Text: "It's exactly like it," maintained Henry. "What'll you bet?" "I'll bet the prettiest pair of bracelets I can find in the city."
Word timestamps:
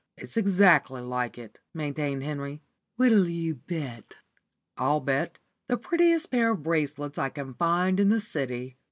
"It's 0.17 0.35
exactly 0.35 1.01
like 1.03 1.37
it," 1.37 1.59
maintained 1.75 2.23
Henry. 2.23 2.63
"What'll 2.95 3.27
you 3.27 3.53
bet?" 3.53 4.15
"I'll 4.75 4.99
bet 4.99 5.37
the 5.67 5.77
prettiest 5.77 6.31
pair 6.31 6.53
of 6.53 6.63
bracelets 6.63 7.19
I 7.19 7.29
can 7.29 7.53
find 7.53 7.99
in 7.99 8.09
the 8.09 8.19
city." 8.19 8.77